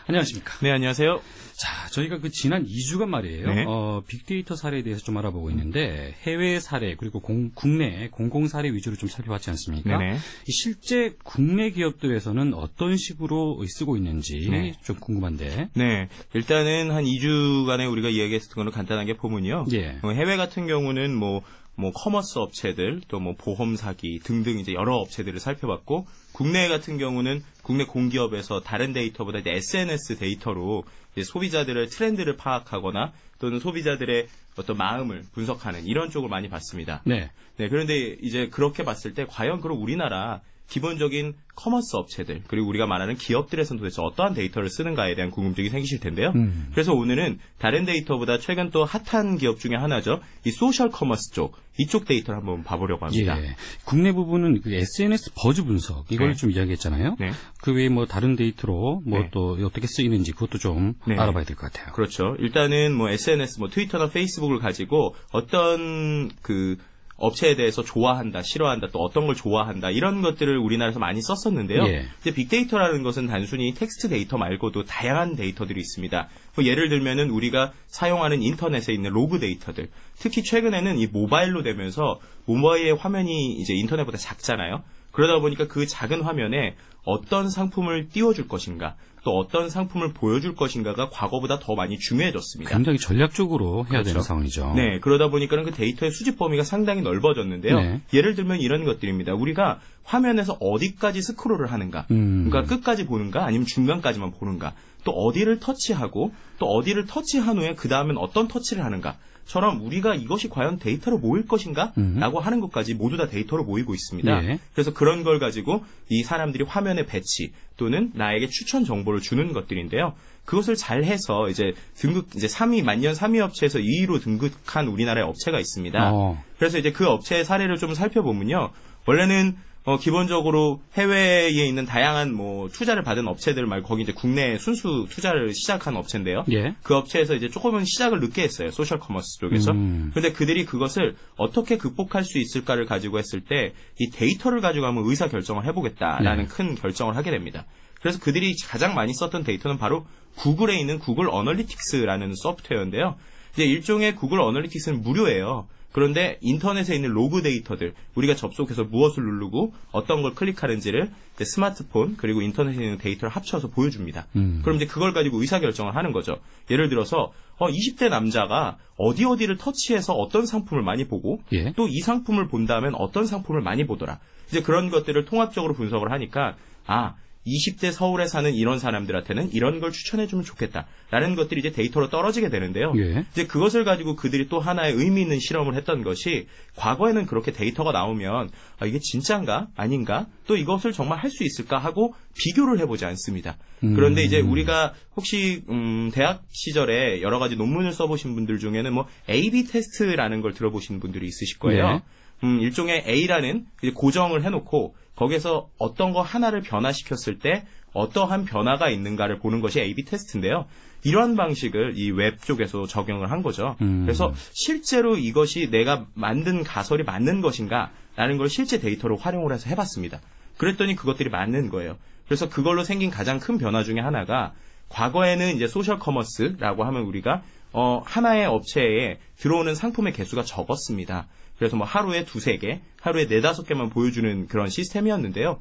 [0.08, 0.54] 안녕하십니까?
[0.62, 1.22] 네, 안녕하세요.
[1.54, 3.48] 자, 저희가 그 지난 2주간 말이에요.
[3.48, 3.64] 네.
[3.66, 8.98] 어, 빅데이터 사례에 대해서 좀 알아보고 있는데 해외 사례 그리고 공- 국내 공공 사례 위주로
[8.98, 9.98] 좀 살펴봤지 않습니까?
[9.98, 10.18] 네네.
[10.48, 14.74] 이 실제 국내 기업들에서는 어떤 식으로 쓰고 있는지 네.
[14.84, 15.70] 좀 궁금한데.
[15.76, 19.66] 네, 일단은 한 2주간에 우리가 이야기했던 거를 간단하게 보면요.
[19.72, 19.98] 예.
[20.04, 21.42] 어, 해외 같은 경우는 뭐,
[21.78, 27.44] 뭐, commerce 업체들, 또 뭐, 보험 사기 등등 이제 여러 업체들을 살펴봤고, 국내 같은 경우는
[27.62, 35.24] 국내 공기업에서 다른 데이터보다 이제 SNS 데이터로 이제 소비자들의 트렌드를 파악하거나 또는 소비자들의 어떤 마음을
[35.34, 37.02] 분석하는 이런 쪽을 많이 봤습니다.
[37.06, 37.30] 네.
[37.58, 43.16] 네, 그런데 이제 그렇게 봤을 때 과연 그럼 우리나라 기본적인 commerce 업체들 그리고 우리가 말하는
[43.16, 46.34] 기업들에서는 도대체 어떠한 데이터를 쓰는가에 대한 궁금증이 생기실 텐데요.
[46.36, 46.68] 음.
[46.74, 50.20] 그래서 오늘은 다른 데이터보다 최근 또 핫한 기업 중에 하나죠.
[50.46, 53.42] 이 social commerce 쪽 이쪽 데이터를 한번 봐보려고 합니다.
[53.42, 53.56] 예.
[53.86, 56.36] 국내 부분은 그 SNS buzz 분석 이걸 네.
[56.36, 57.16] 좀 이야기했잖아요.
[57.18, 57.32] 네.
[57.62, 59.30] 그 외에 뭐 다른 데이터로 뭐 네.
[59.32, 61.16] 또 어떻게 쓰이는지 그것도 좀 네.
[61.16, 61.94] 알아봐야 될 것 같아요.
[61.94, 62.36] 그렇죠.
[62.40, 66.76] 일단은 뭐 SNS, 뭐 트위터나 페이스북을 가지고 어떤 그
[67.18, 71.84] 업체에 대해서 좋아한다, 싫어한다, 또 어떤 걸 좋아한다 이런 것들을 우리나라에서 많이 썼었는데요.
[71.88, 72.06] 예.
[72.22, 76.30] 이제 빅데이터라는 것은 단순히 텍스트 데이터 말고도 다양한 데이터들이 있습니다.
[76.56, 82.96] 뭐 예를 들면은 우리가 사용하는 인터넷에 있는 로그 데이터들, 특히 최근에는 이 모바일로 되면서 모바일의
[82.96, 84.84] 화면이 이제 인터넷보다 작잖아요.
[85.12, 88.96] 그러다 보니까 그 작은 화면에 어떤 상품을 띄워줄 것인가,
[89.28, 92.72] 또 어떤 상품을 보여줄 것인가가 과거보다 더 많이 중요해졌습니다.
[92.72, 94.22] 굉장히 전략적으로 해야 되는 그렇죠.
[94.22, 94.72] 상황이죠.
[94.74, 97.76] 네, 그러다 보니까는 그 데이터의 수집 범위가 상당히 넓어졌는데요.
[97.78, 98.02] 네.
[98.14, 99.34] 예를 들면 이런 것들입니다.
[99.34, 102.50] 우리가 화면에서 어디까지 스크롤을 하는가, 음.
[102.50, 108.16] 그러니까 끝까지 보는가, 아니면 중간까지만 보는가, 또 어디를 터치하고, 또 어디를 터치한 후에 그 다음엔
[108.16, 109.18] 어떤 터치를 하는가.
[109.48, 111.94] 처럼 우리가 이것이 과연 데이터로 모일 것인가?
[111.98, 112.18] 음.
[112.20, 114.44] 라고 하는 것까지 모두 다 데이터로 모이고 있습니다.
[114.44, 114.60] 예.
[114.74, 120.14] 그래서 그런 걸 가지고 이 사람들이 화면에 배치 또는 나에게 추천 정보를 주는 것들인데요.
[120.44, 126.12] 그것을 잘 해서 이제 등급, 이제 3위, 만년 3위 업체에서 2위로 등극한 우리나라의 업체가 있습니다.
[126.14, 126.44] 어.
[126.58, 128.72] 그래서 이제 그 업체의 사례를 좀 살펴보면요.
[129.06, 135.08] 원래는 어, 기본적으로 해외에 있는 다양한 뭐 투자를 받은 업체들 말고 거기 이제 국내 순수
[135.10, 136.44] 투자를 시작한 업체인데요.
[136.52, 136.76] 예.
[136.84, 138.70] 그 업체에서 이제 조금은 시작을 늦게 했어요.
[138.70, 139.72] 소셜 커머스 쪽에서.
[139.72, 140.12] 음.
[140.14, 145.28] 그런데 그들이 그것을 어떻게 극복할 수 있을까를 가지고 했을 때 이 데이터를 가지고 한번 의사
[145.28, 146.50] 결정을 해보겠다라는 네.
[146.50, 147.66] 큰 결정을 하게 됩니다.
[148.00, 153.16] 그래서 그들이 가장 많이 썼던 데이터는 바로 구글에 있는 Google Analytics라는 소프트웨어인데요.
[153.54, 155.68] 이제 일종의 Google Analytics는 무료예요.
[155.98, 162.84] 그런데 인터넷에 있는 로그 데이터들, 우리가 접속해서 무엇을 누르고 어떤 걸 클릭하는지를 스마트폰 그리고 인터넷에
[162.84, 164.28] 있는 데이터를 합쳐서 보여줍니다.
[164.36, 164.62] 음.
[164.62, 166.38] 그럼 이제 그걸 가지고 의사결정을 하는 거죠.
[166.70, 171.72] 예를 들어서 어, 20대 남자가 어디 어디를 터치해서 어떤 상품을 많이 보고 예.
[171.72, 174.20] 또이 상품을 본다면 어떤 상품을 많이 보더라.
[174.50, 177.16] 이제 그런 것들을 통합적으로 분석을 하니까 아
[177.48, 182.94] 20대 서울에 사는 이런 사람들한테는 이런 걸 추천해주면 좋겠다라는 것들이 이제 데이터로 떨어지게 되는데요.
[182.98, 183.26] 예.
[183.32, 188.50] 이제 그것을 가지고 그들이 또 하나의 의미 있는 실험을 했던 것이 과거에는 그렇게 데이터가 나오면
[188.80, 193.58] 아, 이게 진짜인가 아닌가 또 이것을 정말 할 수 있을까 하고 비교를 해보지 않습니다.
[193.80, 199.66] 그런데 이제 우리가 혹시 음, 대학 시절에 여러 가지 논문을 써보신 분들 중에는 뭐 A/B
[199.66, 201.88] 테스트라는 걸 들어보신 분들이 있으실 거예요.
[201.88, 202.02] 네.
[202.44, 209.60] 음, 일종의 A라는 고정을 해놓고 거기서 어떤 거 하나를 변화시켰을 때 어떠한 변화가 있는가를 보는
[209.60, 210.66] 것이 A/B 테스트인데요.
[211.04, 213.76] 이러한 방식을 이 웹 쪽에서 적용을 한 거죠.
[213.82, 214.04] 음.
[214.06, 220.22] 그래서 실제로 이것이 내가 만든 가설이 맞는 것인가라는 걸 실제 데이터로 활용을 해서 해봤습니다.
[220.58, 221.98] 그랬더니 그것들이 맞는 거예요.
[222.26, 224.54] 그래서 그걸로 생긴 가장 큰 변화 중에 하나가
[224.90, 227.42] 과거에는 이제 소셜 커머스라고 하면 우리가
[227.74, 231.28] 어, 하나의 업체에 들어오는 상품의 개수가 적었습니다.
[231.58, 235.60] 그래서 뭐 하루에 두세 개, 하루에 네다섯 개만 보여주는 그런 시스템이었는데요.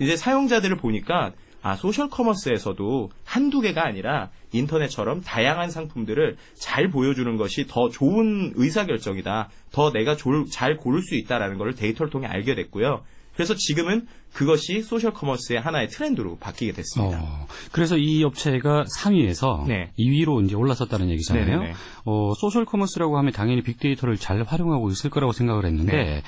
[0.00, 7.66] 이제 사용자들을 보니까 아, 소셜 커머스에서도 한두 개가 아니라 인터넷처럼 다양한 상품들을 잘 보여주는 것이
[7.66, 9.50] 더 좋은 의사결정이다.
[9.72, 13.02] 더 내가 졸- 잘 고를 수 있다라는 것을 데이터를 통해 알게 됐고요.
[13.38, 17.20] 그래서 지금은 그것이 소셜 커머스의 하나의 트렌드로 바뀌게 됐습니다.
[17.22, 19.90] 어, 그래서 이 업체가 3위에서 네.
[19.96, 21.46] 2위로 이제 올라섰다는 얘기잖아요.
[21.46, 21.72] 네네네.
[22.04, 26.22] 어, 소셜 커머스라고 하면 당연히 빅데이터를 잘 활용하고 있을 거라고 생각을 했는데 네.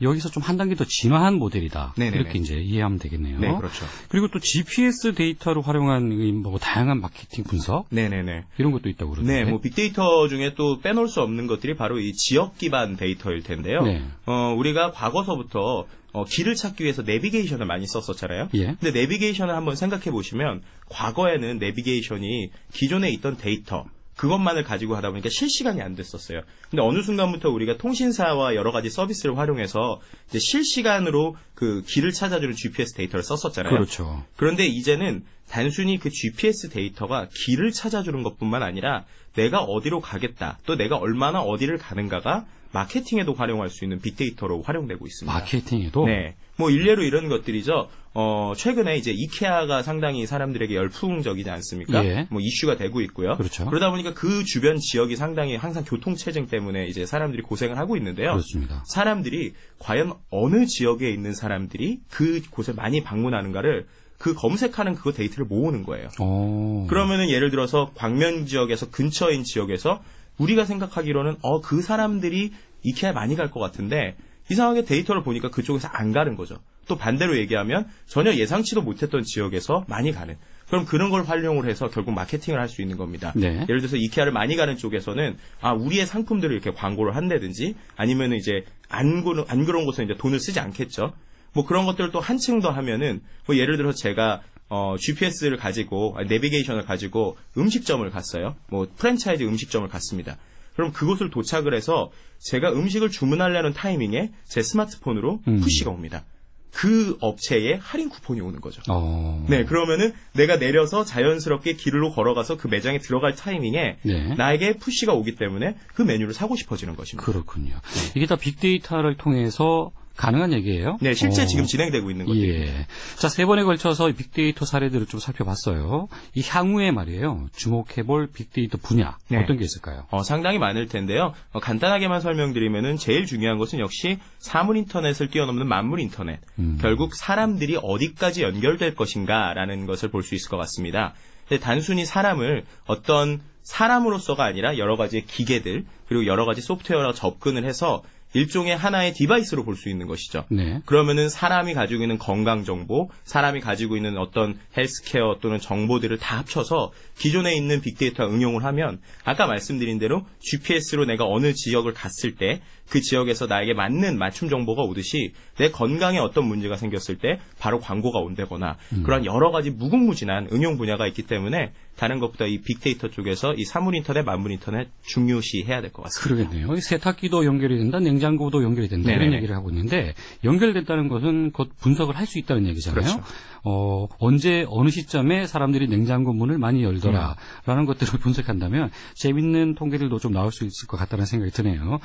[0.00, 1.94] 여기서 좀 한 단계 더 진화한 모델이다.
[1.96, 2.16] 네네네.
[2.18, 3.40] 이렇게 이제 이해하면 되겠네요.
[3.40, 3.84] 네, 그렇죠.
[4.08, 8.44] 그리고 또 GPS 데이터를 활용한 이뭐 다양한 마케팅 분석 네네네.
[8.58, 9.44] 이런 것도 있다고 그러는데.
[9.44, 13.80] 네, 뭐 빅데이터 중에 또 빼놓을 수 없는 것들이 바로 이 지역 기반 데이터일 텐데요.
[13.82, 14.02] 네.
[14.26, 18.48] 어, 우리가 과거서부터 어, 길을 찾기 위해서 내비게이션을 많이 썼었잖아요.
[18.54, 18.66] 예.
[18.80, 23.84] 근데 내비게이션을 한번 생각해 보시면 과거에는 내비게이션이 기존에 있던 데이터
[24.16, 26.42] 그것만을 가지고 하다 보니까 실시간이 안 됐었어요.
[26.70, 32.94] 근데 어느 순간부터 우리가 통신사와 여러 가지 서비스를 활용해서 이제 실시간으로 그 길을 찾아주는 GPS
[32.94, 33.72] 데이터를 썼었잖아요.
[33.72, 34.24] 그렇죠.
[34.36, 40.96] 그런데 이제는 단순히 그 GPS 데이터가 길을 찾아주는 것뿐만 아니라 내가 어디로 가겠다, 또 내가
[40.96, 45.32] 얼마나 어디를 가는가가 마케팅에도 활용할 수 있는 빅데이터로 활용되고 있습니다.
[45.32, 46.34] 마케팅에도 네.
[46.56, 47.88] 뭐 일례로 이런 것들이죠.
[48.14, 52.04] 어, 최근에 이제 이케아가 상당히 사람들에게 열풍적이지 않습니까?
[52.04, 52.26] 예.
[52.30, 53.36] 뭐 이슈가 되고 있고요.
[53.36, 53.68] 그렇죠.
[53.70, 58.32] 러다 보니까 그 주변 지역이 상당히 항상 교통 체증 때문에 이제 사람들이 고생을 하고 있는데요.
[58.32, 58.84] 그렇습니다.
[58.86, 63.86] 사람들이 과연 어느 지역에 있는 사람들이 그 곳을 많이 방문하는가를
[64.18, 66.08] 그 검색하는 그 데이터를 모으는 거예요.
[66.20, 66.86] 오.
[66.88, 70.02] 그러면은 예를 들어서 광명 지역에서 근처인 지역에서
[70.38, 74.16] 우리가 생각하기로는 어 그 사람들이 이케아 많이 갈 것 같은데
[74.50, 76.58] 이상하게 데이터를 보니까 그쪽에서 안 가는 거죠.
[76.86, 80.36] 또 반대로 얘기하면 전혀 예상치도 못했던 지역에서 많이 가는.
[80.68, 83.32] 그럼 그런 걸 활용을 해서 결국 마케팅을 할 수 있는 겁니다.
[83.36, 83.64] 네.
[83.68, 89.24] 예를 들어서 이케아를 많이 가는 쪽에서는 아 우리의 상품들을 이렇게 광고를 한다든지 아니면 이제 안,
[89.48, 91.14] 안 그런 곳은 이제 돈을 쓰지 않겠죠.
[91.54, 94.42] 뭐 그런 것들을 또 한층 더 하면은 뭐 예를 들어서 제가
[94.74, 98.56] 어, GPS를 가지고 아니, 내비게이션을 가지고 음식점을 갔어요.
[98.68, 100.36] 뭐 프랜차이즈 음식점을 갔습니다.
[100.74, 102.10] 그럼 그곳을 도착을 해서
[102.40, 105.60] 제가 음식을 주문하려는 타이밍에 제 스마트폰으로 음.
[105.60, 106.24] 푸시가 옵니다.
[106.72, 108.82] 그 업체에 할인 쿠폰이 오는 거죠.
[108.88, 109.46] 어.
[109.48, 114.34] 네, 그러면은 내가 내려서 자연스럽게 길로 걸어가서 그 매장에 들어갈 타이밍에 네.
[114.34, 117.24] 나에게 푸시가 오기 때문에 그 메뉴를 사고 싶어지는 것입니다.
[117.24, 117.76] 그렇군요.
[118.16, 120.98] 이게 다 빅데이터를 통해서 가능한 얘기예요?
[121.00, 121.46] 네, 실제 어.
[121.46, 122.40] 지금 진행되고 있는 거죠.
[122.40, 122.86] 예.
[123.16, 126.08] 자, 세 번에 걸쳐서 이 빅데이터 사례들을 좀 살펴봤어요.
[126.34, 127.48] 이 향후에 말이에요.
[127.54, 129.18] 주목해볼 빅데이터 분야.
[129.28, 129.38] 네.
[129.38, 130.06] 어떤 게 있을까요?
[130.10, 131.32] 어, 상당히 많을 텐데요.
[131.52, 136.38] 어, 간단하게만 설명드리면은 제일 중요한 것은 역시 사물 인터넷을 뛰어넘는 만물 인터넷.
[136.58, 136.78] 음.
[136.80, 141.12] 결국 사람들이 어디까지 연결될 것인가라는 것을 볼 수 있을 것 같습니다.
[141.48, 148.02] 근데 단순히 사람을 어떤 사람으로서가 아니라 여러 가지 기계들 그리고 여러 가지 소프트웨어와 접근을 해서
[148.34, 150.44] 일종의 하나의 디바이스로 볼 수 있는 것이죠.
[150.50, 150.80] 네.
[150.86, 156.92] 그러면은 사람이 가지고 있는 건강 정보, 사람이 가지고 있는 어떤 헬스케어 또는 정보들을 다 합쳐서
[157.18, 163.46] 기존에 있는 빅데이터 응용을 하면 아까 말씀드린 대로 GPS로 내가 어느 지역을 갔을 때그 지역에서
[163.46, 169.24] 나에게 맞는 맞춤 정보가 오듯이 내 건강에 어떤 문제가 생겼을 때 바로 광고가 온다거나 그런
[169.24, 174.22] 여러 가지 무궁무진한 응용 분야가 있기 때문에 다른 것보다 이 빅데이터 쪽에서 이 사물 인터넷,
[174.22, 176.44] 만물 인터넷 중요시해야 될 것 같습니다.
[176.50, 176.74] 그러겠네요.
[176.76, 179.36] 이 세탁기도 연결이 된다, 냉장고도 연결이 된다, 이런 네네네.
[179.36, 183.00] 얘기를 하고 있는데, 연결됐다는 것은 곧 분석을 할 수 있다는 얘기잖아요.
[183.02, 183.22] 그렇죠.
[183.64, 190.32] 어, 언제, 어느 시점에 사람들이 냉장고 문을 많이 열더라, 라는 것들을 분석한다면, 재밌는 통계들도 좀
[190.32, 192.00] 나올 수 있을 것 같다는 생각이 드네요.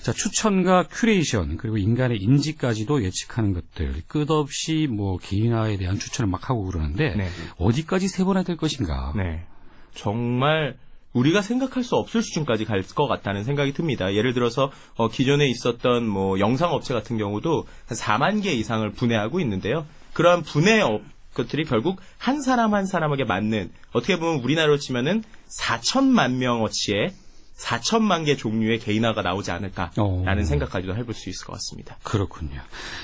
[0.00, 6.64] 자, 추천과 큐레이션, 그리고 인간의 인지까지도 예측하는 것들, 끝없이 뭐, 개인화에 대한 추천을 막 하고
[6.64, 7.28] 그러는데, 네.
[7.58, 9.12] 어디까지 세분화될 것인가.
[9.14, 9.44] 네.
[9.92, 10.76] 정말
[11.12, 14.14] 우리가 생각할 수 없을 수준까지 갈 것 같다는 생각이 듭니다.
[14.14, 19.40] 예를 들어서 어, 기존에 있었던 뭐 영상 업체 같은 경우도 한 4만 개 이상을 분해하고
[19.40, 19.86] 있는데요.
[20.12, 21.02] 그러한 분해 업
[21.34, 25.22] 것들이 결국 한 사람 한 사람에게 맞는 어떻게 보면 우리나라로 치면은
[25.60, 27.12] 4천만 명어치의
[27.56, 30.44] 4천만 개 종류의 개인화가 나오지 않을까라는 어.
[30.44, 31.96] 생각까지도 해볼 수 있을 것 같습니다.
[32.02, 32.60] 그렇군요.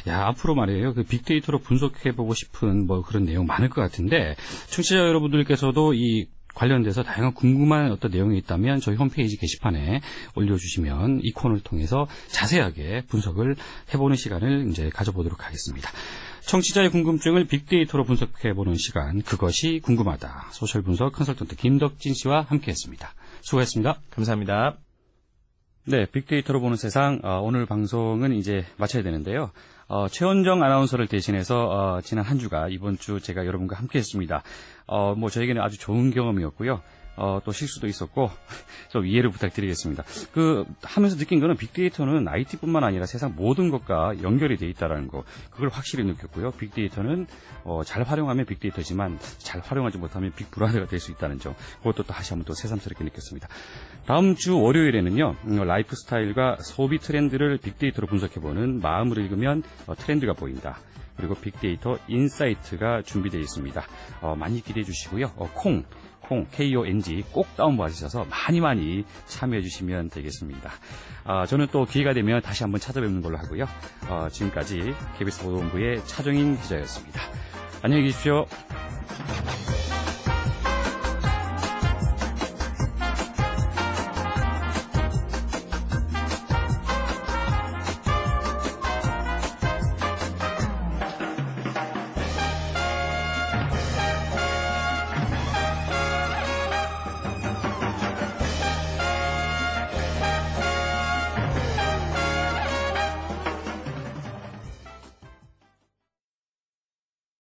[0.08, 0.94] 야, 앞으로 말이에요.
[0.94, 4.36] 그 빅데이터로 분석해보고 싶은 뭐 그런 내용 많을 것 같은데,
[4.68, 10.00] 청취자 여러분들께서도 이 관련돼서 다양한 궁금한 어떤 내용이 있다면 저희 홈페이지 게시판에
[10.34, 13.54] 올려주시면 이 코너를 통해서 자세하게 분석을
[13.94, 15.90] 해보는 시간을 이제 가져보도록 하겠습니다.
[16.42, 20.48] 청취자의 궁금증을 빅데이터로 분석해보는 시간, 그것이 궁금하다.
[20.50, 23.14] 소셜 분석 컨설턴트 김덕진 씨와 함께했습니다.
[23.42, 24.00] 수고했습니다.
[24.11, 24.76] 감사합니다.
[25.87, 29.50] 네, 빅데이터로 보는 세상 어, 오늘 방송은 이제 마쳐야 되는데요.
[29.88, 34.42] 어, 최원정 아나운서를 대신해서 어, 지난 한 주가 이번 주 제가 여러분과 함께했습니다.
[34.87, 36.81] 어, 뭐 저에게는 아주 좋은 경험이었고요.
[37.20, 38.30] 어, 또 실수도 있었고
[38.88, 40.04] 좀 이해를 부탁드리겠습니다.
[40.33, 45.68] 그 하면서 느낀 거는 빅데이터는 IT뿐만 아니라 세상 모든 것과 연결이 돼 있다라는 거 그걸
[45.68, 46.52] 확실히 느꼈고요.
[46.52, 47.26] 빅데이터는
[47.64, 52.35] 어, 잘 활용하면 빅데이터지만 잘 활용하지 못하면 빅브라더가 될 수 있다는 점 그것도 또 다시
[52.35, 53.48] 한번 또 새삼스럽게 느꼈습니다.
[54.06, 60.78] 다음 주 월요일에는요 음, 라이프 스타일과 소비 트렌드를 빅데이터로 분석해보는 마음을 읽으면 어, 트렌드가 보인다.
[61.16, 63.83] 그리고 빅데이터 인사이트가 준비되어 있습니다.
[64.22, 65.33] 어, 많이 기대해 주시고요.
[65.37, 65.85] 어, 콩,
[66.30, 70.70] 콩, K-O-N-G 꼭 다운 받으셔서 많이 많이 참여해 주시면 되겠습니다.
[71.24, 73.64] 아, 저는 또 기회가 되면 다시 한번 찾아뵙는 걸로 하고요.
[74.08, 77.20] 어, 지금까지 KBS 보도본부의 차정인 기자였습니다.
[77.82, 78.46] 안녕히 계십시오.